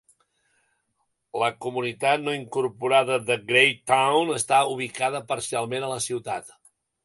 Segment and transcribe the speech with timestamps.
[1.41, 6.55] La comunitat no incorporada de Graytown està ubicada parcialment a la ciutat.